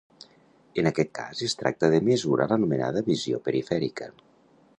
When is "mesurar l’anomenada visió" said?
2.09-3.43